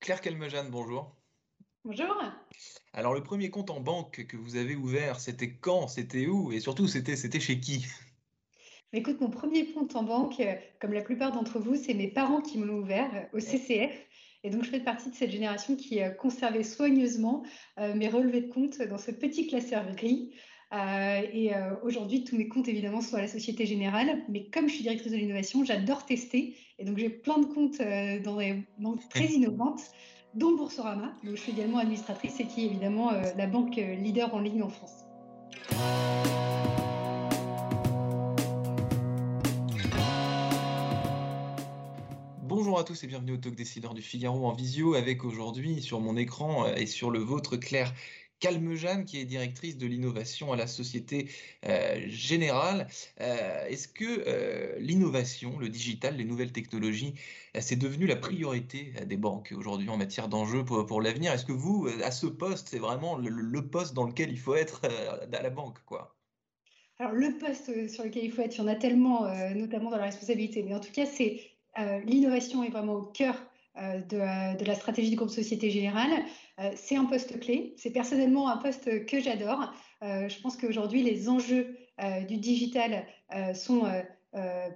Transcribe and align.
Claire 0.00 0.22
Calmejane, 0.22 0.70
bonjour. 0.70 1.14
Bonjour. 1.84 2.16
Alors, 2.94 3.12
le 3.12 3.22
premier 3.22 3.50
compte 3.50 3.68
en 3.68 3.80
banque 3.80 4.24
que 4.26 4.36
vous 4.38 4.56
avez 4.56 4.74
ouvert, 4.74 5.20
c'était 5.20 5.52
quand? 5.52 5.88
C'était 5.88 6.26
où? 6.26 6.52
Et 6.52 6.60
surtout, 6.60 6.88
c'était 6.88 7.16
c'était 7.16 7.38
chez 7.38 7.60
qui? 7.60 7.84
Écoute, 8.94 9.20
mon 9.20 9.28
premier 9.28 9.72
compte 9.72 9.94
en 9.96 10.02
banque, 10.02 10.40
euh, 10.40 10.54
comme 10.80 10.94
la 10.94 11.02
plupart 11.02 11.32
d'entre 11.32 11.58
vous, 11.58 11.76
c'est 11.76 11.92
mes 11.92 12.08
parents 12.08 12.40
qui 12.40 12.56
me 12.56 12.64
l'ont 12.64 12.78
ouvert 12.78 13.10
euh, 13.14 13.36
au 13.36 13.40
CCF. 13.40 13.92
Et 14.42 14.48
donc, 14.48 14.64
je 14.64 14.70
fais 14.70 14.80
partie 14.80 15.10
de 15.10 15.14
cette 15.14 15.30
génération 15.30 15.76
qui 15.76 16.00
a 16.00 16.08
conservé 16.08 16.64
soigneusement 16.64 17.44
euh, 17.78 17.94
mes 17.94 18.08
relevés 18.08 18.40
de 18.40 18.52
compte 18.52 18.80
dans 18.80 18.98
ce 18.98 19.10
petit 19.10 19.48
classeur 19.48 19.94
gris. 19.94 20.34
Euh, 20.72 21.22
et 21.32 21.52
euh, 21.52 21.74
aujourd'hui, 21.82 22.22
tous 22.22 22.36
mes 22.36 22.46
comptes, 22.46 22.68
évidemment, 22.68 23.00
sont 23.00 23.16
à 23.16 23.20
la 23.20 23.28
Société 23.28 23.66
Générale. 23.66 24.22
Mais 24.28 24.44
comme 24.44 24.68
je 24.68 24.74
suis 24.74 24.82
directrice 24.82 25.10
de 25.10 25.16
l'innovation, 25.16 25.64
j'adore 25.64 26.06
tester. 26.06 26.54
Et 26.78 26.84
donc, 26.84 26.98
j'ai 26.98 27.10
plein 27.10 27.38
de 27.38 27.46
comptes 27.46 27.80
euh, 27.80 28.20
dans 28.20 28.36
des 28.36 28.62
banques 28.78 29.08
très 29.08 29.26
innovantes, 29.26 29.82
dont 30.34 30.54
Boursorama, 30.56 31.12
dont 31.24 31.34
je 31.34 31.40
suis 31.40 31.52
également 31.52 31.78
administratrice 31.78 32.38
et 32.38 32.46
qui 32.46 32.62
est 32.62 32.66
évidemment 32.66 33.10
la 33.36 33.46
banque 33.48 33.76
leader 33.76 34.32
en 34.32 34.38
ligne 34.38 34.62
en 34.62 34.68
France. 34.68 35.04
Bonjour 42.44 42.78
à 42.78 42.84
tous 42.84 43.02
et 43.02 43.06
bienvenue 43.08 43.32
au 43.32 43.36
Talk 43.38 43.56
Décideur 43.56 43.92
du 43.92 44.02
Figaro 44.02 44.46
en 44.46 44.52
visio 44.52 44.94
avec 44.94 45.24
aujourd'hui 45.24 45.82
sur 45.82 46.00
mon 46.00 46.16
écran 46.16 46.66
et 46.76 46.86
sur 46.86 47.10
le 47.10 47.18
vôtre 47.18 47.56
Claire 47.56 47.92
Calmejane, 48.40 49.04
qui 49.04 49.20
est 49.20 49.24
directrice 49.24 49.76
de 49.76 49.86
l'innovation 49.86 50.52
à 50.52 50.56
la 50.56 50.66
Société 50.66 51.28
euh, 51.66 52.00
Générale. 52.08 52.88
Euh, 53.20 53.66
est-ce 53.68 53.86
que 53.86 54.24
euh, 54.26 54.76
l'innovation, 54.78 55.58
le 55.58 55.68
digital, 55.68 56.16
les 56.16 56.24
nouvelles 56.24 56.52
technologies, 56.52 57.14
c'est 57.58 57.76
devenu 57.76 58.06
la 58.06 58.16
priorité 58.16 58.92
des 59.06 59.16
banques 59.16 59.52
aujourd'hui 59.56 59.88
en 59.88 59.96
matière 59.96 60.28
d'enjeux 60.28 60.64
pour, 60.64 61.00
l'avenir? 61.00 61.32
Est-ce 61.32 61.44
que 61.44 61.52
vous, 61.52 61.88
à 62.02 62.10
ce 62.10 62.26
poste, 62.26 62.68
c'est 62.70 62.78
vraiment 62.78 63.16
le, 63.16 63.68
poste 63.68 63.94
dans 63.94 64.04
lequel 64.04 64.30
il 64.30 64.38
faut 64.38 64.54
être 64.54 64.82
à 64.84 65.42
la 65.42 65.50
banque 65.50 65.78
quoi? 65.84 66.16
Alors, 66.98 67.12
le 67.12 67.38
poste 67.38 67.88
sur 67.88 68.04
lequel 68.04 68.24
il 68.24 68.32
faut 68.32 68.42
être, 68.42 68.54
il 68.56 68.58
y 68.58 68.60
en 68.62 68.68
a 68.68 68.74
tellement, 68.74 69.26
notamment 69.54 69.90
dans 69.90 69.96
la 69.96 70.04
responsabilité, 70.04 70.62
mais 70.62 70.74
en 70.74 70.80
tout 70.80 70.92
cas, 70.92 71.06
c'est 71.06 71.40
l'innovation 72.04 72.62
est 72.62 72.70
vraiment 72.70 72.94
au 72.94 73.02
cœur 73.02 73.36
euh, 73.76 74.00
de, 74.00 74.64
la 74.64 74.74
stratégie 74.74 75.10
du 75.10 75.16
groupe 75.16 75.30
Société 75.30 75.70
Générale. 75.70 76.10
Euh, 76.60 76.70
c'est 76.76 76.96
un 76.96 77.04
poste 77.04 77.40
clé. 77.40 77.74
C'est 77.76 77.90
personnellement 77.90 78.48
un 78.48 78.56
poste 78.56 79.06
que 79.06 79.20
j'adore. 79.20 79.72
je 80.02 80.40
pense 80.40 80.56
qu'aujourd'hui, 80.56 81.02
les 81.02 81.28
enjeux 81.28 81.76
du 82.26 82.38
digital 82.38 83.06
sont 83.54 83.82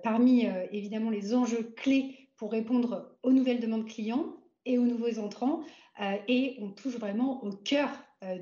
parmi 0.03 0.47
évidemment 0.71 1.09
les 1.09 1.35
enjeux 1.35 1.73
clés 1.77 2.29
pour 2.37 2.53
répondre 2.53 3.17
aux 3.23 3.33
nouvelles 3.33 3.61
demandes 3.61 3.87
clients 3.87 4.37
et 4.67 4.77
aux 4.77 4.85
nouveaux 4.85 5.19
entrants. 5.19 5.63
et 6.29 6.59
on 6.61 6.69
touche 6.69 6.97
vraiment 6.97 7.43
au 7.43 7.53
cœur 7.53 7.89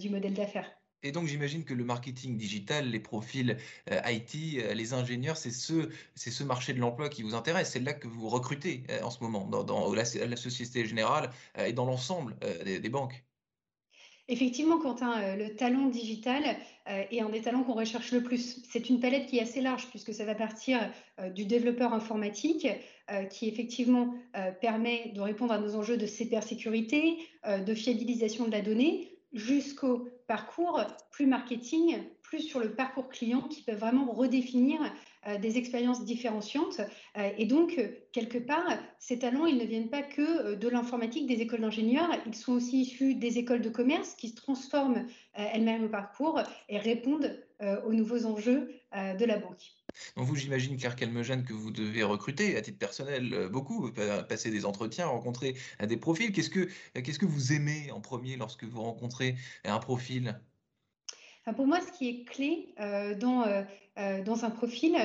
du 0.00 0.10
modèle 0.10 0.34
d'affaires. 0.34 0.70
Et 1.02 1.10
donc 1.12 1.26
j'imagine 1.26 1.64
que 1.64 1.74
le 1.74 1.84
marketing 1.84 2.36
digital, 2.36 2.88
les 2.88 3.00
profils 3.00 3.56
euh, 3.90 4.00
IT, 4.06 4.58
euh, 4.58 4.74
les 4.74 4.92
ingénieurs, 4.94 5.36
c'est 5.36 5.50
ce, 5.50 6.44
marché 6.44 6.72
de 6.72 6.78
l'emploi 6.78 7.08
qui 7.08 7.22
vous 7.22 7.34
intéresse. 7.34 7.70
C'est 7.70 7.80
là 7.80 7.92
que 7.92 8.06
vous 8.06 8.28
recrutez 8.28 8.84
euh, 8.90 9.02
en 9.02 9.10
ce 9.10 9.20
moment, 9.20 9.46
dans, 9.46 9.92
la, 9.92 10.04
Société 10.36 10.84
Générale 10.86 11.30
et 11.58 11.72
dans 11.72 11.84
l'ensemble 11.84 12.36
des, 12.64 12.88
banques. 12.88 13.24
Effectivement, 14.32 14.78
Quentin, 14.78 15.36
le 15.36 15.54
talent 15.54 15.88
digital 15.88 16.42
est 16.86 17.20
un 17.20 17.28
des 17.28 17.42
talents 17.42 17.64
qu'on 17.64 17.74
recherche 17.74 18.12
le 18.12 18.22
plus. 18.22 18.62
C'est 18.66 18.88
une 18.88 18.98
palette 18.98 19.26
qui 19.26 19.36
est 19.36 19.42
assez 19.42 19.60
large 19.60 19.88
puisque 19.90 20.14
ça 20.14 20.24
va 20.24 20.34
partir 20.34 20.80
du 21.34 21.44
développeur 21.44 21.92
informatique 21.92 22.66
qui 23.28 23.46
effectivement 23.46 24.14
permet 24.62 25.12
de 25.14 25.20
répondre 25.20 25.52
à 25.52 25.58
nos 25.58 25.76
enjeux 25.76 25.98
de 25.98 26.06
cybersécurité, 26.06 27.18
de 27.46 27.74
fiabilisation 27.74 28.46
de 28.46 28.52
la 28.52 28.62
donnée, 28.62 29.12
jusqu'au 29.32 30.08
parcours 30.26 30.82
plus 31.10 31.26
marketing, 31.26 31.98
plus 32.22 32.40
sur 32.40 32.60
le 32.60 32.74
parcours 32.74 33.08
client 33.08 33.42
qui 33.42 33.62
peut 33.62 33.74
vraiment 33.74 34.10
redéfinir 34.12 34.80
euh, 34.80 34.86
des 35.40 35.58
expériences 35.58 36.04
différenciantes. 36.04 36.80
Euh, 37.16 37.30
et 37.38 37.46
donc, 37.46 37.80
quelque 38.12 38.38
part, 38.38 38.66
ces 38.98 39.18
talents, 39.18 39.46
ils 39.46 39.56
ne 39.56 39.64
viennent 39.64 39.90
pas 39.90 40.02
que 40.02 40.22
euh, 40.22 40.56
de 40.56 40.68
l'informatique, 40.68 41.26
des 41.26 41.40
écoles 41.40 41.60
d'ingénieurs, 41.60 42.10
ils 42.26 42.34
sont 42.34 42.52
aussi 42.52 42.82
issus 42.82 43.14
des 43.14 43.38
écoles 43.38 43.62
de 43.62 43.68
commerce 43.68 44.14
qui 44.14 44.28
se 44.28 44.34
transforment 44.34 45.06
elles-mêmes 45.34 45.84
au 45.84 45.88
parcours 45.88 46.42
et 46.68 46.78
répondent 46.78 47.38
aux 47.86 47.92
nouveaux 47.92 48.26
enjeux 48.26 48.70
de 48.92 49.24
la 49.24 49.38
banque. 49.38 49.62
Donc 50.16 50.26
vous, 50.26 50.34
j'imagine, 50.36 50.76
Claire 50.76 50.96
Calmejane, 50.96 51.44
que 51.44 51.52
vous 51.52 51.70
devez 51.70 52.02
recruter 52.02 52.56
à 52.56 52.60
titre 52.60 52.78
personnel 52.78 53.48
beaucoup, 53.50 53.90
passer 54.28 54.50
des 54.50 54.66
entretiens, 54.66 55.06
rencontrer 55.06 55.56
des 55.80 55.96
profils. 55.96 56.32
Qu'est-ce 56.32 56.50
que, 56.50 56.68
qu'est-ce 57.00 57.18
que 57.18 57.26
vous 57.26 57.52
aimez 57.52 57.90
en 57.92 58.00
premier 58.00 58.36
lorsque 58.36 58.64
vous 58.64 58.82
rencontrez 58.82 59.36
un 59.64 59.78
profil? 59.78 60.40
Pour 61.50 61.66
moi, 61.66 61.80
ce 61.80 61.90
qui 61.98 62.08
est 62.08 62.24
clé 62.24 62.74
euh, 62.78 63.16
dans, 63.16 63.42
euh, 63.42 63.62
euh, 63.98 64.22
dans 64.22 64.44
un 64.44 64.50
profil, 64.50 64.96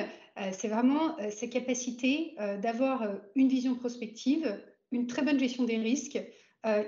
c'est 0.52 0.68
vraiment 0.68 1.16
ses 1.30 1.48
capacités 1.48 2.36
d'avoir 2.62 3.02
une 3.34 3.48
vision 3.48 3.74
prospective, 3.74 4.56
une 4.92 5.08
très 5.08 5.22
bonne 5.22 5.40
gestion 5.40 5.64
des 5.64 5.78
risques 5.78 6.22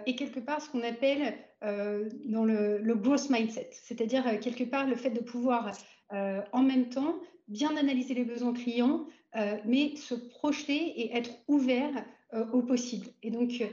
et 0.06 0.14
quelque 0.14 0.38
part 0.38 0.62
ce 0.62 0.70
qu'on 0.70 0.84
appelle 0.84 1.34
dans 1.60 2.44
le, 2.44 2.78
le, 2.78 2.94
growth 2.94 3.28
mindset, 3.28 3.70
c'est-à-dire 3.72 4.38
quelque 4.38 4.62
part 4.62 4.86
le 4.86 4.94
fait 4.94 5.10
de 5.10 5.18
pouvoir 5.18 5.72
en 6.12 6.62
même 6.62 6.90
temps 6.90 7.16
bien 7.48 7.76
analyser 7.76 8.14
les 8.14 8.24
besoins 8.24 8.52
clients, 8.52 9.04
mais 9.64 9.96
se 9.96 10.14
projeter 10.14 10.76
et 10.76 11.16
être 11.16 11.32
ouvert 11.48 12.06
au 12.52 12.62
possible. 12.62 13.08
Et 13.24 13.32
donc, 13.32 13.64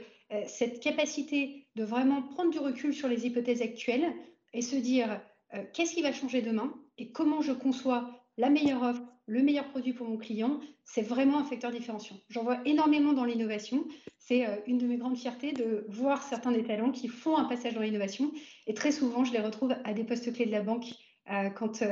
cette 0.48 0.80
capacité 0.80 1.68
de 1.76 1.84
vraiment 1.84 2.22
prendre 2.22 2.50
du 2.50 2.58
recul 2.58 2.92
sur 2.92 3.06
les 3.06 3.28
hypothèses 3.28 3.62
actuelles 3.62 4.12
et 4.52 4.60
se 4.60 4.74
dire 4.74 5.20
euh, 5.54 5.64
qu'est-ce 5.72 5.94
qui 5.94 6.02
va 6.02 6.12
changer 6.12 6.42
demain 6.42 6.72
et 6.98 7.10
comment 7.10 7.40
je 7.40 7.52
conçois 7.52 8.10
la 8.36 8.50
meilleure 8.50 8.82
offre, 8.82 9.02
le 9.26 9.42
meilleur 9.42 9.68
produit 9.68 9.92
pour 9.92 10.08
mon 10.08 10.16
client, 10.16 10.60
c'est 10.84 11.02
vraiment 11.02 11.38
un 11.38 11.44
facteur 11.44 11.70
différenciant. 11.70 12.16
J'en 12.28 12.44
vois 12.44 12.60
énormément 12.64 13.12
dans 13.12 13.24
l'innovation. 13.24 13.86
C'est 14.18 14.46
euh, 14.46 14.56
une 14.66 14.78
de 14.78 14.86
mes 14.86 14.96
grandes 14.96 15.18
fiertés 15.18 15.52
de 15.52 15.84
voir 15.88 16.22
certains 16.22 16.52
des 16.52 16.64
talents 16.64 16.92
qui 16.92 17.08
font 17.08 17.36
un 17.36 17.44
passage 17.44 17.74
dans 17.74 17.82
l'innovation. 17.82 18.32
Et 18.66 18.74
très 18.74 18.92
souvent, 18.92 19.24
je 19.24 19.32
les 19.32 19.40
retrouve 19.40 19.74
à 19.84 19.92
des 19.92 20.04
postes 20.04 20.32
clés 20.32 20.46
de 20.46 20.52
la 20.52 20.62
banque 20.62 20.86
euh, 21.30 21.50
quand, 21.50 21.82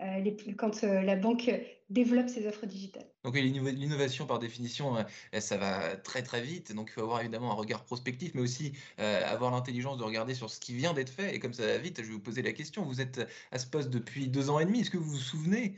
euh, 0.00 0.24
euh, 0.24 0.52
quand 0.56 0.82
la 0.82 1.16
banque 1.16 1.50
développe 1.90 2.28
ses 2.28 2.46
offres 2.46 2.66
digitales. 2.66 3.06
Donc 3.22 3.36
l'innovation, 3.36 4.26
par 4.26 4.38
définition, 4.38 4.96
ça 5.38 5.56
va 5.56 5.96
très 5.96 6.22
très 6.22 6.42
vite. 6.42 6.74
Donc 6.74 6.90
il 6.90 6.92
faut 6.94 7.02
avoir 7.02 7.20
évidemment 7.20 7.52
un 7.52 7.54
regard 7.54 7.84
prospectif, 7.84 8.32
mais 8.34 8.40
aussi 8.40 8.72
avoir 8.98 9.50
l'intelligence 9.50 9.98
de 9.98 10.02
regarder 10.02 10.34
sur 10.34 10.50
ce 10.50 10.58
qui 10.58 10.74
vient 10.74 10.94
d'être 10.94 11.10
fait. 11.10 11.34
Et 11.34 11.38
comme 11.38 11.52
ça 11.52 11.66
va 11.66 11.78
vite, 11.78 11.98
je 11.98 12.08
vais 12.08 12.12
vous 12.12 12.20
poser 12.20 12.42
la 12.42 12.52
question. 12.52 12.84
Vous 12.84 13.00
êtes 13.00 13.20
à 13.52 13.58
ce 13.58 13.66
poste 13.66 13.90
depuis 13.90 14.28
deux 14.28 14.50
ans 14.50 14.58
et 14.58 14.64
demi. 14.64 14.80
Est-ce 14.80 14.90
que 14.90 14.98
vous 14.98 15.10
vous 15.10 15.16
souvenez 15.18 15.76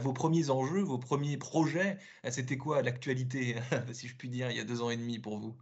vos 0.00 0.12
premiers 0.12 0.50
enjeux, 0.50 0.82
vos 0.82 0.98
premiers 0.98 1.36
projets? 1.36 1.98
C'était 2.30 2.58
quoi 2.58 2.82
l'actualité, 2.82 3.56
si 3.92 4.08
je 4.08 4.16
puis 4.16 4.28
dire, 4.28 4.50
il 4.50 4.56
y 4.56 4.60
a 4.60 4.64
deux 4.64 4.82
ans 4.82 4.90
et 4.90 4.96
demi 4.96 5.18
pour 5.18 5.38
vous? 5.38 5.56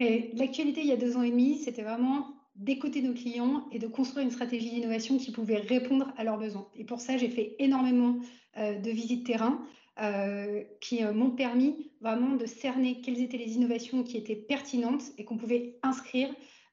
L'actualité 0.00 0.82
il 0.82 0.88
y 0.88 0.92
a 0.92 0.96
deux 0.96 1.16
ans 1.16 1.22
et 1.22 1.30
demi, 1.30 1.58
c'était 1.58 1.82
vraiment 1.82 2.35
d'écouter 2.56 3.02
nos 3.02 3.12
clients 3.12 3.66
et 3.70 3.78
de 3.78 3.86
construire 3.86 4.24
une 4.24 4.32
stratégie 4.32 4.70
d'innovation 4.70 5.18
qui 5.18 5.30
pouvait 5.30 5.56
répondre 5.56 6.12
à 6.16 6.24
leurs 6.24 6.38
besoins. 6.38 6.68
Et 6.74 6.84
pour 6.84 7.00
ça, 7.00 7.16
j'ai 7.16 7.28
fait 7.28 7.54
énormément 7.58 8.16
euh, 8.56 8.78
de 8.78 8.90
visites 8.90 9.26
terrain 9.26 9.60
euh, 10.00 10.62
qui 10.80 11.04
euh, 11.04 11.12
m'ont 11.12 11.30
permis 11.30 11.90
vraiment 12.00 12.36
de 12.36 12.46
cerner 12.46 13.00
quelles 13.02 13.20
étaient 13.20 13.36
les 13.36 13.54
innovations 13.54 14.02
qui 14.02 14.16
étaient 14.16 14.36
pertinentes 14.36 15.02
et 15.18 15.24
qu'on 15.24 15.36
pouvait 15.36 15.78
inscrire 15.82 16.28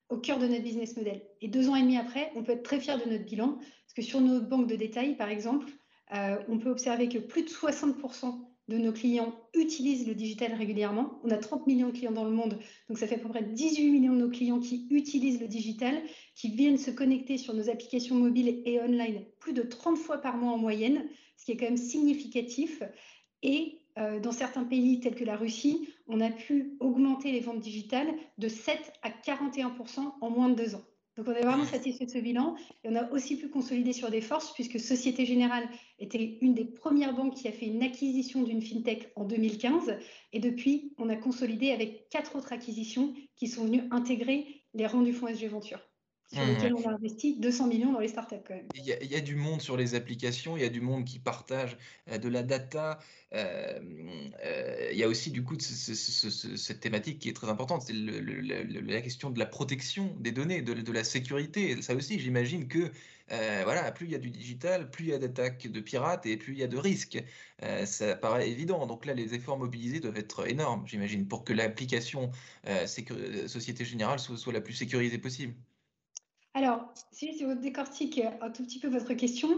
au 0.09 0.17
cœur 0.17 0.39
de 0.39 0.47
notre 0.47 0.63
business 0.63 0.95
model. 0.95 1.21
Et 1.41 1.47
deux 1.47 1.69
ans 1.69 1.75
et 1.75 1.81
demi 1.81 1.97
après, 1.97 2.31
on 2.35 2.43
peut 2.43 2.53
être 2.53 2.63
très 2.63 2.79
fier 2.79 2.97
de 3.03 3.09
notre 3.09 3.25
bilan, 3.25 3.55
parce 3.57 3.93
que 3.95 4.01
sur 4.01 4.21
nos 4.21 4.41
banques 4.41 4.67
de 4.67 4.75
détail, 4.75 5.15
par 5.15 5.29
exemple, 5.29 5.67
on 6.47 6.59
peut 6.59 6.69
observer 6.69 7.09
que 7.09 7.17
plus 7.17 7.41
de 7.41 7.49
60% 7.49 8.35
de 8.69 8.77
nos 8.77 8.93
clients 8.93 9.35
utilisent 9.53 10.07
le 10.07 10.15
digital 10.15 10.53
régulièrement. 10.53 11.19
On 11.23 11.31
a 11.31 11.37
30 11.37 11.67
millions 11.67 11.87
de 11.87 11.93
clients 11.93 12.11
dans 12.11 12.23
le 12.23 12.31
monde, 12.31 12.57
donc 12.87 12.97
ça 12.97 13.07
fait 13.07 13.15
à 13.15 13.19
peu 13.19 13.29
près 13.29 13.43
18 13.43 13.91
millions 13.91 14.13
de 14.13 14.19
nos 14.19 14.29
clients 14.29 14.59
qui 14.59 14.87
utilisent 14.89 15.41
le 15.41 15.47
digital, 15.47 16.01
qui 16.35 16.49
viennent 16.49 16.77
se 16.77 16.91
connecter 16.91 17.37
sur 17.37 17.53
nos 17.53 17.69
applications 17.69 18.15
mobiles 18.15 18.61
et 18.65 18.79
online 18.79 19.25
plus 19.39 19.53
de 19.53 19.63
30 19.63 19.97
fois 19.97 20.17
par 20.17 20.37
mois 20.37 20.53
en 20.53 20.57
moyenne, 20.57 21.07
ce 21.37 21.45
qui 21.45 21.51
est 21.51 21.57
quand 21.57 21.65
même 21.65 21.77
significatif. 21.77 22.83
Et 23.41 23.79
euh, 23.99 24.19
dans 24.19 24.31
certains 24.31 24.63
pays 24.63 24.99
tels 25.01 25.15
que 25.15 25.25
la 25.25 25.35
Russie, 25.35 25.89
on 26.07 26.21
a 26.21 26.31
pu 26.31 26.77
augmenter 26.79 27.31
les 27.31 27.41
ventes 27.41 27.59
digitales 27.59 28.13
de 28.37 28.47
7 28.47 28.93
à 29.01 29.11
41 29.11 29.75
en 30.21 30.29
moins 30.29 30.49
de 30.49 30.55
deux 30.55 30.75
ans. 30.75 30.83
Donc 31.15 31.27
on 31.27 31.33
est 31.33 31.43
vraiment 31.43 31.65
satisfait 31.65 32.05
de 32.05 32.11
ce 32.11 32.17
bilan. 32.17 32.55
Et 32.83 32.89
on 32.89 32.95
a 32.95 33.09
aussi 33.11 33.37
pu 33.37 33.49
consolider 33.49 33.93
sur 33.93 34.09
des 34.09 34.21
forces 34.21 34.53
puisque 34.53 34.79
Société 34.79 35.25
Générale 35.25 35.67
était 35.99 36.37
une 36.41 36.53
des 36.53 36.65
premières 36.65 37.13
banques 37.13 37.35
qui 37.35 37.47
a 37.47 37.51
fait 37.51 37.67
une 37.67 37.83
acquisition 37.83 38.43
d'une 38.43 38.61
fintech 38.61 39.11
en 39.15 39.25
2015 39.25 39.97
et 40.31 40.39
depuis 40.39 40.93
on 40.97 41.09
a 41.09 41.15
consolidé 41.15 41.71
avec 41.71 42.09
quatre 42.09 42.35
autres 42.35 42.53
acquisitions 42.53 43.13
qui 43.35 43.47
sont 43.47 43.65
venues 43.65 43.83
intégrer 43.91 44.63
les 44.73 44.87
rangs 44.87 45.01
du 45.01 45.13
fonds 45.13 45.27
SG 45.27 45.47
Venture. 45.47 45.79
Sur 46.31 46.45
lequel 46.45 46.73
on 46.73 46.89
a 46.89 46.93
investi 46.93 47.37
200 47.39 47.67
millions 47.67 47.91
dans 47.91 47.99
les 47.99 48.07
startups 48.07 48.35
quand 48.47 48.55
même. 48.55 48.67
Il 48.75 48.85
y, 48.85 49.15
a, 49.15 49.21
du 49.21 49.35
monde 49.35 49.61
sur 49.61 49.77
les 49.77 49.95
applications, 49.95 50.57
il 50.57 50.63
y 50.63 50.65
a 50.65 50.69
du 50.69 50.81
monde 50.81 51.05
qui 51.05 51.19
partage 51.19 51.77
euh, 52.09 52.17
de 52.17 52.27
la 52.29 52.43
data. 52.43 52.99
Euh, 53.33 53.79
euh, 54.43 54.89
il 54.91 54.97
y 54.97 55.03
a 55.03 55.07
aussi 55.07 55.31
du 55.31 55.43
coup 55.43 55.57
cette 55.59 56.79
thématique 56.79 57.19
qui 57.19 57.29
est 57.29 57.33
très 57.33 57.49
importante, 57.49 57.83
c'est 57.83 57.93
la 57.93 59.01
question 59.01 59.29
de 59.29 59.39
la 59.39 59.45
protection 59.45 60.15
des 60.19 60.31
données, 60.31 60.61
de, 60.61 60.91
la 60.91 61.03
sécurité. 61.03 61.81
Ça 61.81 61.95
aussi, 61.95 62.19
j'imagine 62.19 62.67
que 62.67 62.91
voilà, 63.29 63.91
plus 63.91 64.05
il 64.05 64.11
y 64.11 64.15
a 64.15 64.19
du 64.19 64.29
digital, 64.29 64.91
plus 64.91 65.05
il 65.05 65.09
y 65.09 65.13
a 65.13 65.17
d'attaques 65.17 65.67
de 65.67 65.79
pirates 65.79 66.25
et 66.25 66.37
plus 66.37 66.53
il 66.53 66.59
y 66.59 66.63
a 66.63 66.67
de 66.67 66.77
risques. 66.77 67.23
ça 67.85 68.15
paraît 68.15 68.49
évident. 68.49 68.85
Donc 68.85 69.05
là, 69.05 69.13
les 69.13 69.33
efforts 69.33 69.57
mobilisés 69.57 69.99
doivent 69.99 70.17
être 70.17 70.47
énormes, 70.47 70.87
j'imagine, 70.87 71.27
pour 71.27 71.43
que 71.43 71.53
l'application 71.53 72.31
Société 73.47 73.85
Générale 73.85 74.19
soit 74.19 74.53
la 74.53 74.61
plus 74.61 74.73
sécurisée 74.73 75.17
possible. 75.17 75.55
Alors, 76.55 76.93
si 77.11 77.35
je 77.35 77.47
décortique 77.53 78.21
un 78.41 78.51
tout 78.51 78.63
petit 78.63 78.77
peu 78.77 78.87
votre 78.87 79.15
question, 79.15 79.49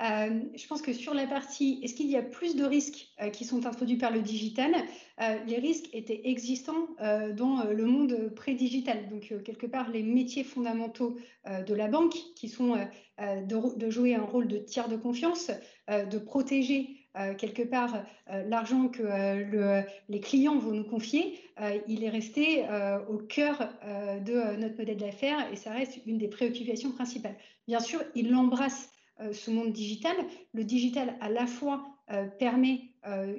euh, 0.00 0.40
je 0.54 0.66
pense 0.68 0.82
que 0.82 0.92
sur 0.92 1.12
la 1.12 1.26
partie, 1.26 1.80
est-ce 1.82 1.94
qu'il 1.94 2.06
y 2.08 2.16
a 2.16 2.22
plus 2.22 2.54
de 2.54 2.64
risques 2.64 3.08
euh, 3.20 3.28
qui 3.30 3.44
sont 3.44 3.66
introduits 3.66 3.96
par 3.96 4.12
le 4.12 4.20
digital 4.20 4.72
euh, 5.20 5.36
Les 5.48 5.58
risques 5.58 5.88
étaient 5.92 6.28
existants 6.28 6.86
dans 7.34 7.64
le 7.64 7.84
monde 7.84 8.32
pré-digital. 8.36 9.08
Donc, 9.08 9.34
quelque 9.42 9.66
part, 9.66 9.90
les 9.90 10.04
métiers 10.04 10.44
fondamentaux 10.44 11.16
de 11.46 11.74
la 11.74 11.88
banque, 11.88 12.14
qui 12.36 12.48
sont 12.48 12.76
de, 13.18 13.78
de, 13.78 13.90
jouer 13.90 14.14
un 14.14 14.22
rôle 14.22 14.46
de 14.46 14.58
tiers 14.58 14.88
de 14.88 14.96
confiance, 14.96 15.50
de 15.88 16.18
protéger 16.18 17.03
euh, 17.16 17.34
quelque 17.34 17.62
part 17.62 18.04
euh, 18.28 18.42
l'argent 18.48 18.88
que 18.88 19.02
euh, 19.04 19.82
les 20.08 20.18
clients 20.18 20.58
vont 20.58 20.72
nous 20.72 20.84
confier, 20.84 21.38
il 21.86 22.02
est 22.02 22.08
resté 22.08 22.64
au 23.08 23.18
cœur 23.18 23.68
de 24.26 24.56
notre 24.56 24.76
modèle 24.76 24.96
d'affaires 24.96 25.52
et 25.52 25.56
ça 25.56 25.70
reste 25.70 26.00
une 26.04 26.18
des 26.18 26.26
préoccupations 26.26 26.90
principales. 26.90 27.36
Bien 27.68 27.78
sûr, 27.78 28.02
il 28.16 28.34
embrasse 28.34 28.90
ce 29.30 29.52
monde 29.52 29.72
digital. 29.72 30.16
Le 30.52 30.64
digital, 30.64 31.14
à 31.20 31.30
la 31.30 31.46
fois, 31.46 31.84
permet 32.40 32.80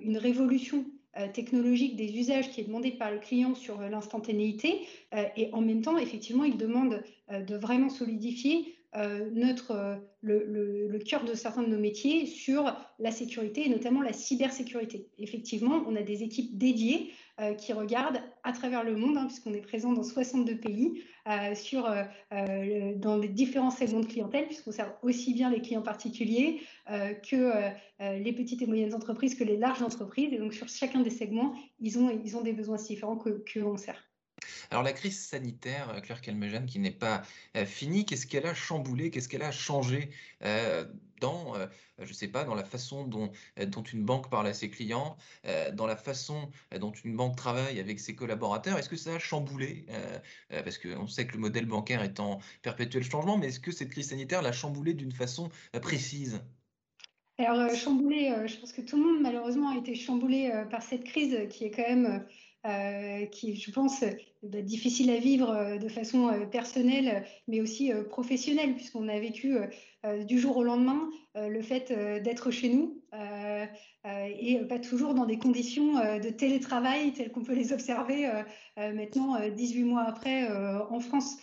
une 0.01 0.17
révolution 0.17 0.85
technologique 1.33 1.97
des 1.97 2.17
usages 2.17 2.51
qui 2.51 2.61
est 2.61 2.63
demandée 2.63 2.91
par 2.91 3.11
le 3.11 3.19
client 3.19 3.53
sur 3.53 3.81
l'instantanéité 3.81 4.87
et 5.35 5.49
en 5.51 5.59
même 5.59 5.81
temps, 5.81 5.97
effectivement, 5.97 6.45
il 6.45 6.55
demande 6.55 7.03
de 7.29 7.55
vraiment 7.57 7.89
solidifier 7.89 8.74
euh, 8.97 9.29
notre, 9.33 9.71
euh, 9.71 9.95
le, 10.21 10.99
cœur 10.99 11.25
de 11.25 11.33
certains 11.33 11.63
de 11.63 11.67
nos 11.67 11.77
métiers 11.77 12.25
sur 12.25 12.73
la 12.99 13.11
sécurité 13.11 13.65
et 13.65 13.69
notamment 13.69 14.01
la 14.01 14.13
cybersécurité. 14.13 15.09
Effectivement, 15.17 15.83
on 15.87 15.95
a 15.95 16.01
des 16.01 16.23
équipes 16.23 16.57
dédiées 16.57 17.11
euh, 17.41 17.53
qui 17.53 17.73
regardent 17.73 18.21
à 18.43 18.53
travers 18.53 18.83
le 18.83 18.95
monde, 18.95 19.17
hein, 19.17 19.25
puisqu'on 19.25 19.53
est 19.53 19.61
présent 19.61 19.91
dans 19.91 20.03
62 20.03 20.57
pays, 20.57 21.03
sur, 21.55 21.91
dans 22.29 23.17
les 23.17 23.27
différents 23.27 23.71
segments 23.71 24.01
de 24.01 24.05
clientèle, 24.05 24.45
puisqu'on 24.45 24.71
sert 24.71 24.93
aussi 25.01 25.33
bien 25.33 25.49
les 25.49 25.59
clients 25.59 25.81
particuliers 25.81 26.61
que 26.87 27.51
les 27.99 28.31
petites 28.31 28.61
et 28.61 28.67
moyennes 28.67 28.93
entreprises, 28.93 29.33
que 29.33 29.43
les 29.43 29.57
larges 29.57 29.81
entreprises. 29.81 30.31
Et 30.33 30.37
donc, 30.37 30.53
sur 30.53 30.67
chacun 30.67 31.01
des 31.01 31.09
segments, 31.09 31.55
ils 31.79 31.97
ont, 31.97 32.11
ils 32.23 32.37
ont 32.37 32.41
des 32.41 32.53
besoins 32.53 32.77
différents 32.77 33.17
que, 33.17 33.43
que 33.43 33.59
l'on 33.59 33.75
sert. 33.75 34.03
Alors 34.71 34.83
la 34.83 34.93
crise 34.93 35.19
sanitaire, 35.19 35.89
euh, 35.89 36.01
Claire 36.01 36.21
Calmejane, 36.21 36.65
qui 36.65 36.79
n'est 36.79 36.91
pas 36.91 37.23
euh, 37.55 37.65
finie, 37.65 38.05
qu'est-ce 38.05 38.27
qu'elle 38.27 38.45
a 38.45 38.53
chamboulé, 38.53 39.09
qu'est-ce 39.09 39.29
qu'elle 39.29 39.43
a 39.43 39.51
changé 39.51 40.09
euh, 40.43 40.85
dans, 41.21 41.53
je 41.97 42.09
ne 42.09 42.13
sais 42.13 42.27
pas, 42.27 42.43
dans 42.43 42.55
la 42.55 42.65
façon 42.65 43.05
dont, 43.05 43.31
dont 43.67 43.83
une 43.83 44.03
banque 44.03 44.29
parle 44.29 44.47
à 44.47 44.53
ses 44.53 44.69
clients, 44.69 45.15
dans 45.71 45.87
la 45.87 45.95
façon 45.95 46.51
dont 46.77 46.91
une 46.91 47.15
banque 47.15 47.37
travaille 47.37 47.79
avec 47.79 48.01
ses 48.01 48.15
collaborateurs? 48.15 48.77
Est-ce 48.77 48.89
que 48.89 48.97
ça 48.97 49.15
a 49.15 49.17
chamboulé 49.17 49.85
Parce 50.49 50.77
qu'on 50.77 51.07
sait 51.07 51.25
que 51.25 51.35
le 51.35 51.39
modèle 51.39 51.65
bancaire 51.65 52.03
est 52.03 52.19
en 52.19 52.39
perpétuel 52.61 53.03
changement, 53.03 53.37
mais 53.37 53.47
est-ce 53.47 53.61
que 53.61 53.71
cette 53.71 53.91
crise 53.91 54.09
sanitaire 54.09 54.41
l'a 54.41 54.51
chamboulé 54.51 54.93
d'une 54.93 55.13
façon 55.13 55.49
précise? 55.81 56.41
Alors, 57.37 57.73
chamboulé, 57.73 58.35
je 58.45 58.57
pense 58.57 58.73
que 58.73 58.81
tout 58.81 58.97
le 58.97 59.03
monde, 59.09 59.21
malheureusement, 59.21 59.69
a 59.69 59.77
été 59.77 59.95
chamboulé 59.95 60.51
par 60.69 60.83
cette 60.83 61.05
crise 61.05 61.47
qui 61.49 61.63
est 61.63 61.71
quand 61.71 61.87
même 61.87 62.25
euh, 62.65 63.27
qui, 63.27 63.55
je 63.55 63.69
pense, 63.69 64.01
est 64.01 64.17
difficile 64.63 65.11
à 65.11 65.17
vivre 65.17 65.51
euh, 65.51 65.77
de 65.77 65.87
façon 65.87 66.29
euh, 66.29 66.45
personnelle, 66.47 67.23
mais 67.47 67.61
aussi 67.61 67.91
professionnelle, 68.09 68.73
puisqu'on 68.73 69.07
a 69.07 69.19
vécu 69.19 69.57
du 70.27 70.39
jour 70.39 70.57
au 70.57 70.63
lendemain 70.63 71.09
le 71.35 71.61
fait 71.61 71.91
d'être 72.21 72.51
chez 72.51 72.69
nous 72.69 73.01
et 74.39 74.57
pas 74.69 74.77
toujours 74.77 75.15
dans 75.15 75.25
des 75.25 75.39
conditions 75.39 75.93
de 75.93 76.29
télétravail 76.29 77.11
telles 77.13 77.31
qu'on 77.31 77.43
peut 77.43 77.55
les 77.55 77.73
observer 77.73 78.29
maintenant, 78.77 79.35
18 79.49 79.83
mois 79.83 80.03
après, 80.03 80.47
en 80.47 80.99
France. 80.99 81.37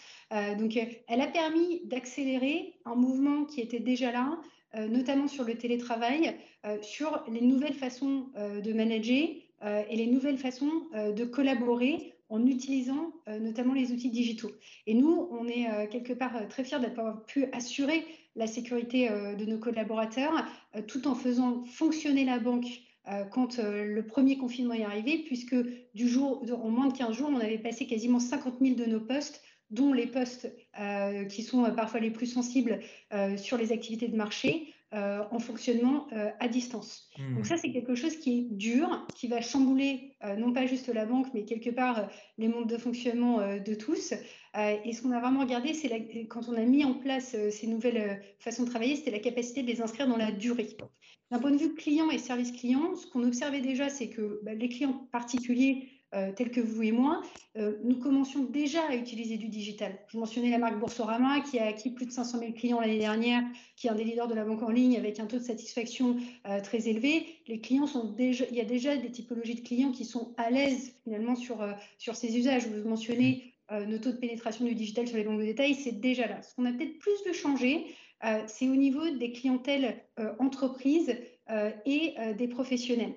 donc, 0.59 0.79
elle 1.09 1.21
a 1.21 1.27
permis 1.27 1.83
d'accélérer 1.87 2.75
un 2.85 2.95
mouvement 2.95 3.45
qui 3.45 3.61
était 3.61 3.81
déjà 3.81 4.13
là, 4.13 4.39
notamment 4.89 5.27
sur 5.27 5.43
le 5.43 5.57
télétravail, 5.57 6.37
sur 6.83 7.25
les 7.29 7.41
nouvelles 7.41 7.75
façons 7.75 8.27
de 8.37 8.73
manager, 8.73 9.27
euh, 9.27 9.52
et 9.89 9.97
les 9.97 10.07
nouvelles 10.07 10.39
façons 10.39 10.71
euh, 10.95 11.13
de 11.13 11.25
collaborer 11.25 12.15
en 12.29 12.47
utilisant 12.47 13.13
euh, 13.29 13.39
notamment 13.39 13.75
les 13.75 13.93
outils 13.93 14.11
digitaux. 14.11 14.51
Et 14.87 14.95
nous, 14.95 15.29
on 15.31 15.47
est 15.47 15.89
quelque 15.89 16.13
part 16.13 16.49
très 16.49 16.65
fiers 16.65 16.81
d'avoir 16.81 17.25
pu 17.25 17.47
assurer 17.53 18.05
la 18.35 18.47
sécurité 18.47 19.11
de 19.11 19.45
nos 19.45 19.59
collaborateurs 19.59 20.33
tout 20.87 21.07
en 21.07 21.15
faisant 21.15 21.65
fonctionner 21.65 22.25
la 22.25 22.39
banque 22.39 22.67
quand 23.31 23.59
le 23.59 24.01
premier 24.07 24.39
confinement 24.39 24.73
est 24.73 24.85
arrivé, 24.85 25.19
puisque 25.27 25.57
du 25.95 26.09
jour, 26.09 26.43
en 26.51 26.71
moins 26.71 26.87
de 26.87 26.97
15 26.97 27.15
jours, 27.15 27.29
on 27.31 27.41
avait 27.41 27.59
passé 27.59 27.87
quasiment 27.87 28.21
50 28.21 28.55
000 28.63 28.75
de 28.77 28.87
nos 28.87 29.01
postes 29.01 29.43
dont 29.71 29.93
les 29.93 30.07
postes 30.07 30.51
qui 31.29 31.43
sont 31.43 31.71
parfois 31.75 32.01
les 32.01 32.11
plus 32.11 32.27
sensibles 32.27 32.81
sur 33.37 33.59
les 33.59 33.73
activités 33.73 34.09
de 34.09 34.17
marché, 34.17 34.73
euh, 34.95 35.23
en 35.31 35.39
fonctionnement 35.39 36.07
euh, 36.13 36.31
à 36.39 36.49
distance. 36.49 37.09
Hmm. 37.17 37.37
Donc 37.37 37.47
ça, 37.47 37.57
c'est 37.57 37.73
quelque 37.73 37.95
chose 37.95 38.17
qui 38.17 38.39
est 38.39 38.43
dur, 38.51 39.07
qui 39.15 39.27
va 39.27 39.41
chambouler 39.41 40.17
euh, 40.23 40.37
non 40.37 40.53
pas 40.53 40.67
juste 40.67 40.89
la 40.89 41.07
banque, 41.07 41.29
mais 41.33 41.45
quelque 41.45 41.71
part 41.71 42.11
les 42.37 42.49
mondes 42.49 42.69
de 42.69 42.77
fonctionnement 42.77 43.39
de 43.39 43.75
tous. 43.75 44.13
et 44.13 44.93
ce 44.93 45.01
qu'on 45.01 45.13
a 45.13 45.21
vraiment 45.21 45.41
regardé, 45.41 45.73
c'est 45.73 46.27
quand 46.29 46.49
on 46.49 46.55
a 46.55 46.65
mis 46.65 46.85
en 46.85 46.95
place 46.95 47.35
ces 47.51 47.67
nouvelles 47.67 48.23
façons 48.39 48.65
de 48.65 48.69
travailler, 48.69 48.97
c'était 48.97 49.11
la 49.11 49.19
capacité 49.19 49.63
de 49.63 49.69
les 49.69 49.81
inscrire 49.81 50.07
dans 50.07 50.17
la 50.17 50.31
durée. 50.31 50.77
D'un 51.31 51.39
point 51.39 51.51
de 51.51 51.57
vue 51.57 51.75
client 51.75 52.11
et 52.11 52.19
service 52.19 52.53
client, 52.53 52.95
ce 52.95 53.07
qu'on 53.07 53.25
observait 53.25 53.63
déjà, 53.63 53.89
c'est 53.89 54.11
que 54.11 54.41
bah, 54.43 54.53
les 54.53 54.69
clients 54.69 55.09
particuliers 55.11 55.89
euh, 56.15 56.31
tels 56.31 56.51
que 56.51 56.61
vous 56.61 56.83
et 56.83 56.93
moi, 56.93 57.23
euh, 57.57 57.79
nous 57.85 57.97
commencions 57.97 58.45
déjà 58.45 58.83
à 58.87 58.97
utiliser 58.97 59.39
du 59.39 59.49
digital. 59.49 59.99
Je 60.09 60.19
mentionnais 60.19 60.51
la 60.51 60.59
marque 60.59 60.79
Boursorama 60.79 61.41
qui 61.41 61.59
a 61.59 61.67
acquis 61.67 61.91
plus 61.91 62.05
de 62.05 62.11
500 62.11 62.39
000 62.39 62.53
clients 62.53 62.81
l'année 62.81 62.99
dernière, 62.99 63.43
qui 63.77 63.87
est 63.87 63.91
un 63.91 63.95
des 63.95 64.05
leaders 64.05 64.29
de 64.29 64.35
la 64.35 64.45
banque 64.45 64.63
en 64.63 64.69
ligne 64.69 64.99
avec 64.99 65.21
un 65.21 65.27
taux 65.27 65.39
de 65.39 65.43
satisfaction 65.43 66.17
euh, 66.47 66.61
très 66.61 66.87
élevé. 66.87 67.27
Les 67.47 67.61
clients 67.61 67.87
il 68.19 68.55
y 68.55 68.61
a 68.61 68.65
déjà 68.65 68.95
des 68.97 69.11
typologies 69.11 69.55
de 69.55 69.63
clients 69.63 69.91
qui 69.91 70.05
sont 70.05 70.35
à 70.37 70.51
l'aise 70.51 70.95
finalement 71.03 71.35
sur, 71.35 71.67
sur 71.97 72.15
ces 72.15 72.37
usages. 72.37 72.67
Vous 72.67 72.89
mentionnez 72.89 73.55
nos 73.71 73.97
taux 73.97 74.13
de 74.13 74.19
pénétration 74.19 74.67
du 74.67 74.75
digital 74.75 75.09
sur 75.09 75.17
les 75.17 75.25
banques 75.25 75.41
de 75.41 75.47
détail, 75.47 75.75
c'est 75.75 75.99
déjà 75.99 76.27
là. 76.27 76.43
Ce 76.43 76.55
qu'on 76.55 76.67
a 76.67 76.73
peut-être 76.73 76.99
plus 76.99 77.25
de 77.27 77.33
changer, 77.33 77.87
c'est 78.47 78.69
au 78.69 78.77
niveau 78.77 79.09
des 79.11 79.33
clientèles 79.33 79.97
entreprises 80.39 81.17
et 81.87 82.15
des 82.37 82.49
professionnels. 82.49 83.15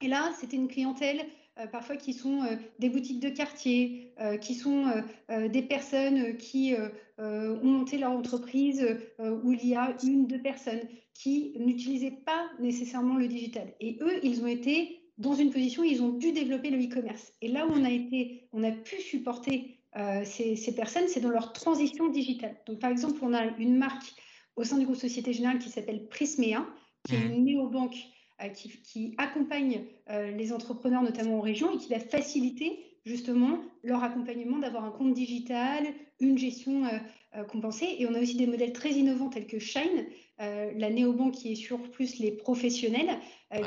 Et 0.00 0.08
là, 0.08 0.32
c'était 0.40 0.56
une 0.56 0.68
clientèle 0.68 1.24
parfois 1.66 1.96
qui 1.96 2.12
sont 2.12 2.42
euh, 2.42 2.56
des 2.78 2.88
boutiques 2.88 3.20
de 3.20 3.28
quartier, 3.28 4.12
euh, 4.20 4.36
qui 4.36 4.54
sont 4.54 4.84
des 5.28 5.62
personnes 5.62 6.36
qui 6.36 6.74
ont 7.18 7.60
monté 7.62 7.98
leur 7.98 8.12
entreprise 8.12 8.86
où 9.18 9.52
il 9.52 9.66
y 9.66 9.74
a 9.74 9.96
une, 10.02 10.26
deux 10.26 10.40
personnes 10.40 10.80
qui 11.14 11.52
n'utilisaient 11.58 12.18
pas 12.24 12.46
nécessairement 12.60 13.16
le 13.16 13.28
digital. 13.28 13.72
Et 13.80 13.98
eux, 14.00 14.20
ils 14.22 14.42
ont 14.42 14.46
été 14.46 15.00
dans 15.18 15.34
une 15.34 15.50
position 15.50 15.82
où 15.82 15.86
ils 15.86 16.02
ont 16.02 16.10
dû 16.10 16.32
développer 16.32 16.70
le 16.70 16.82
e-commerce. 16.82 17.32
Et 17.42 17.48
là 17.48 17.66
où 17.66 17.72
on 17.72 17.84
a 17.84 17.90
été, 17.90 18.48
on 18.52 18.64
a 18.64 18.72
pu 18.72 19.00
supporter 19.00 19.78
ces, 20.24 20.74
personnes, 20.74 21.08
c'est 21.08 21.20
dans 21.20 21.30
leur 21.30 21.52
transition 21.52 22.08
digitale. 22.08 22.56
Donc, 22.66 22.78
par 22.78 22.90
exemple, 22.90 23.18
on 23.22 23.34
a 23.34 23.44
une 23.58 23.76
marque 23.76 24.14
au 24.56 24.64
sein 24.64 24.78
du 24.78 24.84
groupe 24.84 24.96
Société 24.96 25.32
Générale 25.32 25.58
qui 25.58 25.68
s'appelle 25.68 26.08
Prismea, 26.08 26.66
qui 27.06 27.14
est 27.14 27.18
mmh. 27.18 27.32
une 27.32 27.44
néobanque 27.44 27.96
euh, 28.42 28.48
qui, 28.48 29.14
accompagne 29.18 29.84
euh, 30.10 30.30
les 30.30 30.52
entrepreneurs, 30.52 31.02
notamment 31.02 31.38
en 31.38 31.40
région, 31.40 31.72
et 31.72 31.76
qui 31.76 31.90
va 31.90 31.98
faciliter 31.98 32.78
justement 33.04 33.58
leur 33.82 34.02
accompagnement 34.02 34.58
d'avoir 34.58 34.84
un 34.84 34.90
compte 34.90 35.14
digital, 35.14 35.86
une 36.20 36.36
gestion 36.36 36.84
euh, 36.84 37.44
compensée. 37.44 37.96
Et 37.98 38.06
on 38.06 38.14
a 38.14 38.20
aussi 38.20 38.36
des 38.36 38.46
modèles 38.46 38.72
très 38.72 38.90
innovants 38.90 39.30
tels 39.30 39.46
que 39.46 39.58
Shine, 39.58 40.06
la 40.38 40.88
néobanque 40.88 41.34
qui 41.34 41.52
est 41.52 41.54
sur 41.54 41.78
plus 41.90 42.18
les 42.18 42.30
professionnels, 42.30 43.10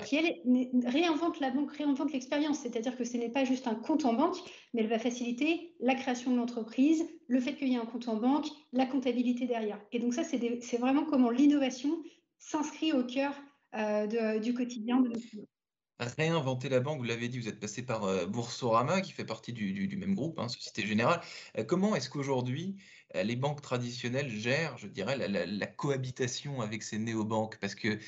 qui 0.06 0.15
elle 0.15 0.39
réinvente 0.88 1.39
la 1.39 1.51
banque, 1.51 1.72
réinvente 1.72 2.12
l'expérience. 2.12 2.60
C'est-à-dire 2.60 2.98
que 2.98 3.03
ce 3.03 3.15
n'est 3.15 3.30
pas 3.30 3.46
juste 3.46 3.68
un 3.68 3.75
compte 3.75 4.06
en 4.06 4.13
banque, 4.13 4.38
mais 4.74 4.82
elle 4.82 4.88
va 4.88 4.98
faciliter 4.98 5.75
la 5.80 5.94
création 5.94 6.32
de 6.32 6.38
l'entreprise, 6.38 7.06
le 7.27 7.39
fait 7.39 7.53
qu'il 7.53 7.68
y 7.70 7.75
ait 7.75 7.77
un 7.77 7.86
compte 7.86 8.08
en 8.08 8.15
banque, 8.15 8.48
la 8.72 8.88
comptabilité 8.88 9.46
derrière. 9.46 9.80
Et 9.92 10.00
donc 10.00 10.15
ça, 10.15 10.24
c'est 10.24 10.77
vraiment 10.77 11.06
comment 11.06 11.30
l'innovation 11.30 11.96
s'inscrit 12.39 12.92
au 12.92 13.03
cœur 13.03 13.34
euh, 13.75 14.39
du 14.39 14.53
quotidien 14.53 15.00
de 15.01 15.12
Réinventer 16.00 16.70
la 16.70 16.80
banque, 16.80 16.98
vous 16.98 17.06
l'avez 17.06 17.30
dit, 17.30 17.39
vous 17.39 17.48
êtes 17.48 17.60
passé 17.60 17.82
par 17.82 18.03
euh, 18.03 18.25
Boursorama, 18.25 19.00
qui 19.01 19.13
fait 19.13 19.25
partie 19.25 19.53
du, 19.53 19.96
même 19.96 20.15
groupe, 20.15 20.38
hein, 20.38 20.50
Société 20.50 20.86
Générale. 20.86 21.22
Euh, 21.58 21.63
comment 21.63 21.96
est-ce 21.96 22.10
qu'aujourd'hui, 22.10 22.75
les 23.15 23.36
banques 23.36 23.62
traditionnelles 23.62 24.30
gèrent, 24.30 24.75
je 24.77 24.88
dirais, 24.88 25.15
la, 25.15 25.68
cohabitation 25.68 26.62
avec 26.62 26.82
ces 26.82 26.98
néobanques? 26.98 27.58
Parce 27.60 27.75
que, 27.75 28.00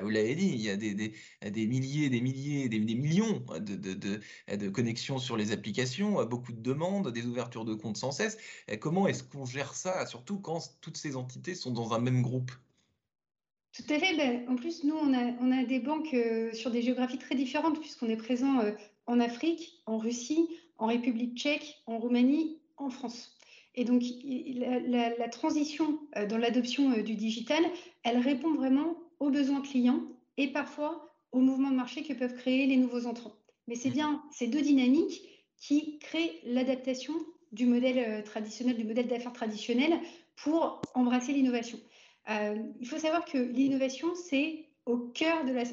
vous 0.00 0.08
l'avez 0.08 0.36
dit, 0.36 0.46
il 0.46 0.60
y 0.60 0.70
a 0.70 0.76
des, 0.76 1.66
milliers, 1.66 2.08
des 2.08 2.20
milliers, 2.20 2.68
des, 2.68 2.78
millions 2.78 3.44
de, 3.58 4.68
connexions 4.68 5.18
sur 5.18 5.36
les 5.36 5.50
applications, 5.50 6.24
beaucoup 6.24 6.52
de 6.52 6.60
demandes, 6.60 7.10
des 7.12 7.26
ouvertures 7.26 7.64
de 7.64 7.74
comptes 7.74 7.96
sans 7.96 8.12
cesse. 8.12 8.38
Comment 8.80 9.08
est-ce 9.08 9.24
qu'on 9.24 9.44
gère 9.44 9.74
ça, 9.74 10.06
surtout 10.06 10.38
quand 10.38 10.78
toutes 10.80 10.96
ces 10.96 11.16
entités 11.16 11.56
sont 11.56 11.72
dans 11.72 11.92
un 11.92 11.98
même 11.98 12.22
groupe? 12.22 12.52
Tout 13.74 13.92
à 13.92 13.98
fait. 13.98 14.16
Ben, 14.16 14.46
en 14.48 14.54
plus, 14.54 14.84
nous, 14.84 14.94
on 14.94 15.12
a, 15.12 15.32
on 15.40 15.50
a 15.50 15.64
des 15.64 15.80
banques 15.80 16.14
euh, 16.14 16.52
sur 16.52 16.70
des 16.70 16.80
géographies 16.80 17.18
très 17.18 17.34
différentes, 17.34 17.80
puisqu'on 17.80 18.08
est 18.08 18.16
présent 18.16 18.60
euh, 18.60 18.70
en 19.06 19.18
Afrique, 19.18 19.82
en 19.86 19.98
Russie, 19.98 20.48
en 20.78 20.86
République 20.86 21.36
tchèque, 21.36 21.82
en 21.86 21.98
Roumanie, 21.98 22.60
en 22.76 22.88
France. 22.88 23.36
Et 23.74 23.84
donc, 23.84 24.02
la, 24.24 24.78
la, 24.78 25.16
la 25.16 25.28
transition 25.28 25.98
euh, 26.16 26.26
dans 26.26 26.38
l'adoption 26.38 26.90
du 27.02 27.16
digital, 27.16 27.64
elle 28.04 28.18
répond 28.18 28.54
vraiment 28.54 28.96
aux 29.18 29.30
besoins 29.30 29.60
clients 29.60 30.02
et 30.36 30.48
parfois 30.52 31.10
aux 31.32 31.40
mouvements 31.40 31.70
de 31.70 31.76
marché 31.76 32.04
que 32.04 32.12
peuvent 32.12 32.36
créer 32.36 32.66
les 32.66 32.76
nouveaux 32.76 33.06
entrants. 33.06 33.34
Mais 33.66 33.74
c'est 33.74 33.90
bien 33.90 34.22
ces 34.30 34.46
deux 34.46 34.62
dynamiques 34.62 35.20
qui 35.58 35.98
créent 35.98 36.40
l'adaptation 36.44 37.14
du 37.50 37.66
modèle 37.66 38.22
traditionnel, 38.22 38.76
du 38.76 38.84
modèle 38.84 39.08
d'affaires 39.08 39.32
traditionnel 39.32 39.98
pour 40.36 40.82
embrasser 40.94 41.32
l'innovation. 41.32 41.78
Euh, 42.30 42.56
il 42.80 42.86
faut 42.86 42.98
savoir 42.98 43.24
que 43.24 43.38
l'innovation, 43.38 44.14
c'est 44.14 44.66
au 44.86 44.98
cœur 44.98 45.44
de 45.44 45.52
la, 45.52 45.64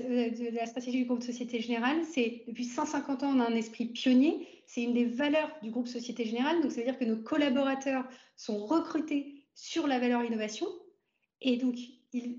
la, 0.52 0.66
stratégie 0.66 1.00
du 1.00 1.06
groupe 1.06 1.24
Société 1.24 1.60
Générale. 1.60 2.04
C'est 2.04 2.44
depuis 2.48 2.66
150 2.66 3.24
ans, 3.24 3.34
on 3.36 3.40
a 3.40 3.50
un 3.50 3.56
esprit 3.56 3.86
pionnier. 3.86 4.48
C'est 4.68 4.84
une 4.84 4.94
des 4.94 5.06
valeurs 5.06 5.52
du 5.62 5.70
groupe 5.70 5.88
Société 5.88 6.26
Générale. 6.26 6.62
Donc, 6.62 6.72
ça 6.72 6.78
veut 6.78 6.86
dire 6.86 6.98
que 6.98 7.06
nos 7.06 7.18
collaborateurs 7.18 8.06
sont 8.36 8.66
recrutés 8.66 9.46
sur 9.54 9.88
la 9.88 10.00
valeur 10.00 10.24
innovation. 10.24 10.68
Et 11.42 11.58
donc, 11.58 11.76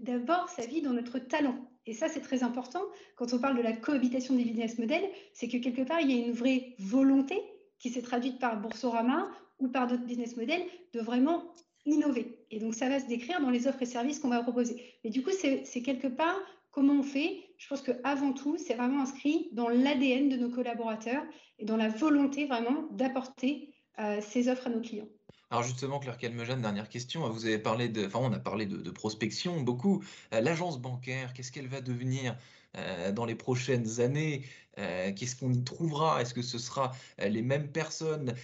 d'abord 0.03 0.49
sa 0.49 0.67
vie 0.67 0.83
dans 0.83 0.93
notre 0.93 1.19
talent. 1.19 1.57
Et 1.87 1.95
ça, 1.95 2.09
c'est 2.09 2.21
très 2.21 2.43
important 2.43 2.83
quand 3.17 3.33
on 3.33 3.39
parle 3.39 3.57
de 3.57 3.63
la 3.63 3.73
cohabitation 3.73 4.37
des 4.37 4.45
business 4.45 4.79
models, 4.79 5.09
c'est 5.33 5.49
que 5.49 5.57
quelque 5.57 5.83
part, 5.83 6.01
il 6.01 6.11
y 6.11 6.23
a 6.23 6.27
une 6.27 6.33
vraie 6.33 6.75
volonté 6.79 7.41
qui 7.79 7.91
s'est 7.91 8.03
traduite 8.03 8.39
par 8.39 8.61
Boursorama 8.61 9.29
ou 9.59 9.69
par 9.69 9.89
d'autres 9.89 10.05
business 10.05 10.37
models 10.37 10.63
de 10.93 11.01
vraiment 11.01 11.53
innover. 11.87 12.39
Et 12.51 12.59
donc, 12.59 12.75
ça 12.75 12.89
va 12.89 13.01
se 13.01 13.07
décrire 13.07 13.41
dans 13.41 13.51
les 13.51 13.67
offres 13.67 13.83
et 13.83 13.87
services 13.87 14.19
qu'on 14.19 14.29
va 14.29 14.43
proposer. 14.43 14.83
Mais 15.05 15.11
du 15.11 15.23
coup, 15.23 15.31
c'est 15.31 15.83
quelque 15.83 16.09
part 16.09 16.39
comment 16.71 16.95
on 16.95 17.03
fait. 17.03 17.45
Je 17.59 17.69
pense 17.69 17.83
qu'avant 17.83 18.33
tout, 18.33 18.57
c'est 18.59 18.75
vraiment 18.75 19.03
inscrit 19.03 19.49
dans 19.53 19.69
l'ADN 19.69 20.29
de 20.29 20.37
nos 20.37 20.51
collaborateurs 20.51 21.23
et 21.59 21.65
dans 21.65 21.77
la 21.77 21.89
volonté 21.89 22.47
vraiment 22.47 22.89
d'apporter 22.91 23.73
euh, 23.99 24.21
ces 24.21 24.49
offres 24.49 24.67
à 24.67 24.71
nos 24.71 24.81
clients. 24.81 25.09
Alors 25.53 25.65
justement, 25.65 25.99
Claire 25.99 26.17
Calmejane, 26.17 26.63
dernière 26.63 26.89
question. 26.89 27.29
Vous 27.29 27.45
avez 27.45 27.59
parlé 27.59 27.91
de, 27.91 28.07
enfin, 28.07 28.21
on 28.23 28.33
a 28.33 28.39
parlé 28.39 28.65
de, 28.65 28.91
prospection 28.91 29.61
beaucoup. 29.61 30.03
Euh, 30.33 30.41
L'agence 30.41 30.81
bancaire, 30.81 31.35
qu'est-ce 31.35 31.53
qu'elle 31.53 31.69
va 31.69 31.83
devenir 31.83 32.39
euh, 32.79 33.13
dans 33.13 33.27
les 33.27 33.35
prochaines 33.35 34.01
années? 34.01 34.47
Euh, 34.79 35.13
Qu'est-ce 35.13 35.37
qu'on 35.37 35.53
y 35.53 35.63
trouvera? 35.63 36.23
Est-ce 36.23 36.33
que 36.33 36.41
ce 36.41 36.57
sera 36.57 36.93
les 37.19 37.43
mêmes 37.43 37.71
personnes 37.71 38.35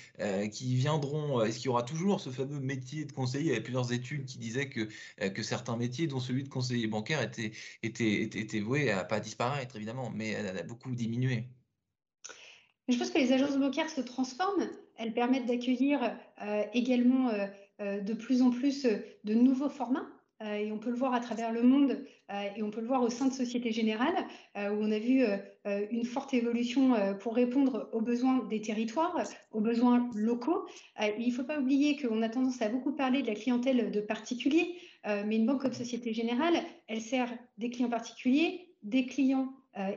qui 0.52 0.74
viendront? 0.74 1.40
Est-ce 1.40 1.56
qu'il 1.56 1.66
y 1.66 1.68
aura 1.70 1.82
toujours 1.82 2.20
ce 2.20 2.28
fameux 2.28 2.60
métier 2.60 3.06
de 3.06 3.12
conseiller? 3.12 3.44
Il 3.44 3.48
y 3.48 3.52
avait 3.52 3.62
plusieurs 3.62 3.90
études 3.90 4.26
qui 4.26 4.36
disaient 4.36 4.68
que, 4.68 4.90
que 5.28 5.42
certains 5.42 5.78
métiers, 5.78 6.08
dont 6.08 6.20
celui 6.20 6.44
de 6.44 6.50
conseiller 6.50 6.88
bancaire, 6.88 7.22
étaient, 7.22 7.52
étaient, 7.82 8.24
étaient, 8.24 8.60
voués 8.60 8.90
à 8.90 9.02
pas 9.04 9.20
disparaître, 9.20 9.76
évidemment, 9.76 10.10
mais 10.14 10.34
à 10.36 10.62
beaucoup 10.62 10.90
diminuer. 10.94 11.46
Je 12.86 12.98
pense 12.98 13.10
que 13.10 13.18
les 13.18 13.32
agences 13.32 13.56
bancaires 13.56 13.88
se 13.88 14.02
transforment. 14.02 14.68
Elles 14.98 15.14
permettent 15.14 15.46
d'accueillir 15.46 16.16
euh, 16.42 16.62
également 16.74 17.28
euh, 17.28 17.46
euh, 17.80 18.00
de 18.00 18.12
plus 18.12 18.42
en 18.42 18.50
plus 18.50 18.86
de 19.24 19.34
nouveaux 19.34 19.68
formats. 19.68 20.06
et 20.40 20.70
on 20.70 20.78
peut 20.78 20.90
le 20.90 20.96
voir 20.96 21.14
à 21.14 21.20
travers 21.20 21.52
le 21.52 21.62
monde 21.62 22.04
et 22.56 22.62
on 22.62 22.70
peut 22.70 22.80
le 22.80 22.86
voir 22.86 23.02
au 23.02 23.10
sein 23.10 23.26
de 23.26 23.32
Société 23.32 23.72
Générale 23.72 24.14
où 24.54 24.76
on 24.84 24.92
a 24.92 24.98
vu 25.00 25.24
une 25.90 26.04
forte 26.04 26.32
évolution 26.32 26.94
pour 27.18 27.34
répondre 27.34 27.90
aux 27.92 28.00
besoins 28.00 28.44
des 28.44 28.60
territoires, 28.60 29.16
aux 29.50 29.60
besoins 29.60 30.08
locaux. 30.14 30.64
il 31.18 31.26
ne 31.26 31.32
faut 31.32 31.42
pas 31.42 31.58
oublier 31.58 31.96
qu'on 31.96 32.22
a 32.22 32.28
tendance 32.28 32.62
à 32.62 32.68
beaucoup 32.68 32.94
parler 32.94 33.22
de 33.22 33.26
la 33.26 33.34
clientèle 33.34 33.90
de 33.90 34.00
particuliers, 34.00 34.76
mais 35.04 35.36
une 35.36 35.46
banque 35.46 35.62
comme 35.62 35.72
Société 35.72 36.12
Générale, 36.14 36.56
elle 36.86 37.00
sert 37.00 37.30
des 37.56 37.70
clients 37.70 37.90
particuliers, 37.90 38.68
des 38.84 39.06
clients 39.06 39.52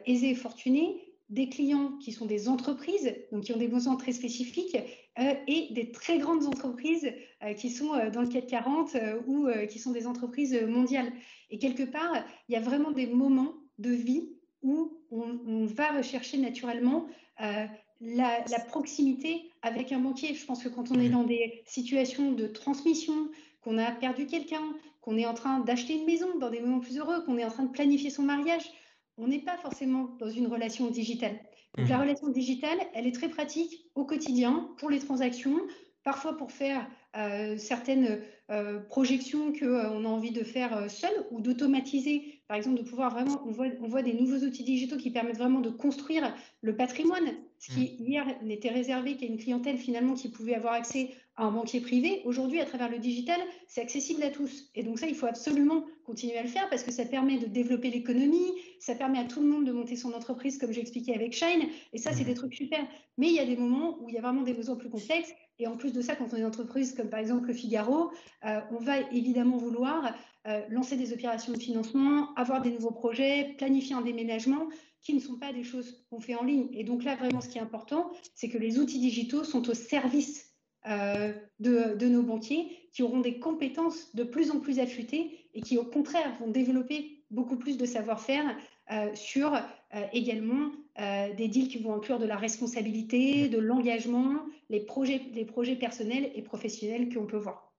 aisés 0.08 0.32
et 0.32 0.36
fortunés, 0.36 1.11
des 1.32 1.50
clients 1.50 1.94
qui 2.00 2.12
sont 2.12 2.26
des 2.26 2.50
entreprises, 2.50 3.16
donc 3.32 3.46
qui 3.46 3.54
ont 3.54 3.58
des 3.58 3.70
besoins 3.70 3.96
très 3.96 4.12
spécifiques, 4.12 4.78
euh, 5.20 5.34
et 5.48 5.68
des 5.72 5.92
très 5.92 6.20
grandes 6.20 6.46
entreprises 6.46 7.12
euh, 7.44 7.54
qui 7.54 7.70
sont 7.70 7.94
euh, 7.94 8.10
dans 8.10 8.22
le 8.22 8.28
CAC 8.28 8.48
40 8.48 8.96
euh, 8.96 9.20
ou 9.28 9.48
qui 9.70 9.80
sont 9.80 9.92
des 9.92 10.08
entreprises 10.08 10.54
mondiales. 10.68 11.12
Et 11.50 11.58
quelque 11.58 11.84
part, 11.84 12.14
il 12.48 12.54
y 12.54 12.56
a 12.56 12.62
vraiment 12.62 12.92
des 12.92 13.08
moments 13.08 13.54
de 13.78 13.92
vie 13.92 14.30
où 14.62 15.00
on, 15.10 15.40
on 15.46 15.66
va 15.66 15.92
rechercher 15.92 16.38
naturellement 16.38 17.08
la, 17.40 17.70
la, 18.00 18.60
proximité 18.68 19.50
avec 19.64 19.92
un 19.92 20.00
banquier. 20.00 20.36
Je 20.36 20.46
pense 20.46 20.64
que 20.64 20.70
quand 20.70 20.92
on 20.92 21.00
est 21.00 21.10
dans 21.10 21.24
des 21.24 21.64
situations 21.66 22.32
de 22.32 22.46
transmission, 22.46 23.30
qu'on 23.62 23.78
a 23.80 23.92
perdu 23.92 24.28
quelqu'un, 24.28 24.62
qu'on 25.02 25.18
est 25.18 25.26
en 25.26 25.34
train 25.34 25.60
d'acheter 25.60 25.96
une 25.96 26.06
maison 26.06 26.38
dans 26.38 26.50
des 26.50 26.60
moments 26.62 26.80
plus 26.80 26.98
heureux, 26.98 27.24
qu'on 27.26 27.38
est 27.38 27.46
en 27.46 27.50
train 27.50 27.64
de 27.64 27.72
planifier 27.72 28.12
son 28.12 28.24
mariage, 28.24 28.64
on 29.18 29.28
n'est 29.28 29.44
pas 29.44 29.58
forcément 29.58 30.16
dans 30.20 30.30
une 30.30 30.48
relation 30.48 30.90
digitale. 30.90 31.40
Donc, 31.78 31.88
mmh. 31.88 31.90
la 31.90 32.00
relation 32.00 32.28
digitale, 32.30 32.78
elle 32.94 33.08
est 33.08 33.14
très 33.14 33.30
pratique 33.30 33.86
au 33.96 34.06
quotidien 34.06 34.70
pour 34.78 34.90
les 34.90 35.00
transactions, 35.00 35.60
parfois 36.04 36.36
pour 36.36 36.52
faire 36.52 36.86
euh, 37.16 37.58
certaines 37.58 38.22
euh, 38.50 38.80
projections 38.80 39.54
qu'on 39.54 39.66
euh, 39.66 40.06
a 40.06 40.08
envie 40.08 40.32
de 40.32 40.44
faire 40.44 40.90
seul 40.90 41.12
ou 41.30 41.40
d'automatiser, 41.40 42.42
par 42.48 42.58
exemple, 42.58 42.78
de 42.78 42.84
pouvoir 42.84 43.12
vraiment, 43.12 43.42
on 43.46 43.52
voit, 43.52 43.68
on 43.82 43.88
voit 43.88 44.02
des 44.02 44.14
nouveaux 44.14 44.46
outils 44.46 44.64
digitaux 44.64 44.98
qui 44.98 45.12
permettent 45.12 45.38
vraiment 45.38 45.62
de 45.62 45.70
construire 45.70 46.36
le 46.62 46.76
patrimoine, 46.76 47.32
ce 47.60 47.74
qui 47.74 47.82
mmh. 47.82 48.04
hier 48.04 48.26
n'était 48.44 48.70
réservé 48.70 49.16
qu'à 49.16 49.26
une 49.26 49.38
clientèle 49.38 49.78
finalement 49.78 50.14
qui 50.14 50.30
pouvait 50.30 50.56
avoir 50.56 50.74
accès 50.74 51.12
à 51.38 51.46
un 51.46 51.52
banquier 51.52 51.80
privé. 51.80 52.22
Aujourd'hui, 52.26 52.60
à 52.60 52.66
travers 52.66 52.90
le 52.90 53.00
digital, 53.00 53.40
c'est 53.68 53.82
accessible 53.82 54.24
à 54.24 54.30
tous. 54.30 54.70
Et 54.76 54.84
donc 54.84 55.00
ça, 55.00 55.08
il 55.08 55.16
faut 55.16 55.28
absolument 55.28 55.86
continuer 56.12 56.38
à 56.38 56.44
le 56.44 56.50
faire 56.50 56.70
parce 56.70 56.84
que 56.84 56.92
ça 56.92 57.06
permet 57.06 57.38
de 57.38 57.46
développer 57.46 57.90
l'économie, 57.90 58.52
ça 58.80 58.96
permet 58.96 59.20
à 59.20 59.24
tout 59.24 59.40
le 59.40 59.48
monde 59.48 59.66
de 59.66 59.72
monter 59.72 59.96
son 59.96 60.12
entreprise, 60.12 60.58
comme 60.58 60.74
j'ai 60.74 60.82
expliqué 60.82 61.16
avec 61.16 61.32
Shine. 61.32 61.70
Et 61.94 61.98
ça, 61.98 62.12
c'est 62.12 62.26
des 62.26 62.34
trucs 62.34 62.54
super. 62.54 62.86
Mais 63.18 63.28
il 63.28 63.34
y 63.34 63.40
a 63.40 63.46
des 63.46 63.56
moments 63.56 63.98
où 64.02 64.10
il 64.10 64.16
y 64.16 64.18
a 64.18 64.22
vraiment 64.22 64.42
des 64.42 64.54
besoins 64.54 64.76
plus 64.76 64.90
complexes. 64.90 65.32
Et 65.58 65.68
en 65.68 65.78
plus 65.78 65.94
de 65.94 66.02
ça, 66.02 66.18
quand 66.18 66.28
on 66.34 66.36
est 66.36 66.40
une 66.40 66.46
entreprise 66.46 66.94
comme 66.96 67.10
par 67.10 67.22
exemple 67.22 67.48
le 67.48 67.54
Figaro, 67.54 68.12
euh, 68.46 68.60
on 68.72 68.80
va 68.80 69.00
évidemment 69.12 69.56
vouloir 69.56 70.14
euh, 70.48 70.62
lancer 70.70 70.98
des 70.98 71.14
opérations 71.14 71.54
de 71.54 71.60
financement, 71.60 72.34
avoir 72.36 72.62
des 72.62 72.72
nouveaux 72.72 72.92
projets, 72.92 73.56
planifier 73.58 73.96
un 73.96 74.02
déménagement 74.02 74.68
qui 75.02 75.14
ne 75.14 75.22
sont 75.22 75.38
pas 75.38 75.54
des 75.54 75.64
choses 75.64 76.06
qu'on 76.10 76.20
fait 76.20 76.36
en 76.36 76.44
ligne. 76.44 76.68
Et 76.74 76.84
donc 76.84 77.06
là, 77.06 77.16
vraiment, 77.16 77.40
ce 77.40 77.48
qui 77.48 77.58
est 77.58 77.62
important, 77.62 78.12
c'est 78.36 78.50
que 78.50 78.58
les 78.58 78.80
outils 78.80 79.00
digitaux 79.00 79.46
sont 79.46 79.70
au 79.70 79.74
service 79.74 80.52
euh, 80.88 81.32
de, 81.60 81.96
de, 81.96 82.08
nos 82.08 82.24
banquiers 82.24 82.68
qui 82.92 83.04
auront 83.04 83.22
des 83.22 83.40
compétences 83.40 84.16
de 84.16 84.24
plus 84.24 84.50
en 84.50 84.60
plus 84.60 84.80
affûtées 84.80 85.38
et 85.54 85.62
qui, 85.62 85.78
au 85.78 85.86
contraire, 85.86 86.34
vont 86.40 86.50
développer 86.50 87.24
beaucoup 87.30 87.58
plus 87.58 87.78
de 87.78 87.86
savoir-faire 87.86 88.56
euh, 88.92 89.14
sur 89.16 89.54
euh, 89.54 89.60
également 90.14 90.72
euh, 91.00 91.34
des 91.34 91.48
deals 91.48 91.70
qui 91.70 91.80
vont 91.80 91.96
inclure 91.96 92.20
de 92.20 92.26
la 92.26 92.36
responsabilité, 92.36 93.48
de 93.48 93.58
l'engagement, 93.58 94.40
les 94.70 94.82
projets, 94.82 95.22
les 95.34 95.46
projets 95.46 95.76
personnels 95.76 96.32
et 96.36 96.42
professionnels 96.42 97.14
qu'on 97.14 97.26
peut 97.26 97.38
voir. 97.38 97.72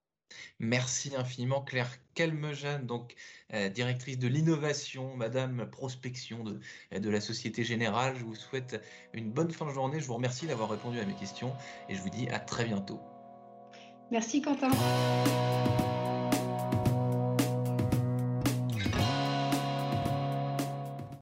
Merci 0.59 1.15
infiniment 1.15 1.61
Claire 1.61 1.91
Calmejane, 2.15 2.87
donc 2.87 3.13
euh, 3.53 3.69
directrice 3.69 4.17
de 4.17 4.27
l'innovation, 4.27 5.15
Madame 5.15 5.69
Prospection 5.69 6.43
de, 6.43 6.59
de 6.97 7.09
la 7.09 7.21
Société 7.21 7.63
Générale. 7.63 8.15
Je 8.17 8.23
vous 8.23 8.35
souhaite 8.35 8.81
une 9.13 9.29
bonne 9.31 9.51
fin 9.51 9.67
de 9.67 9.71
journée. 9.71 9.99
Je 9.99 10.07
vous 10.07 10.15
remercie 10.15 10.47
d'avoir 10.47 10.69
répondu 10.69 10.99
à 10.99 11.05
mes 11.05 11.13
questions 11.13 11.53
et 11.89 11.95
je 11.95 12.01
vous 12.01 12.09
dis 12.09 12.27
à 12.29 12.39
très 12.39 12.65
bientôt. 12.65 12.99
Merci 14.09 14.41
Quentin. 14.41 14.71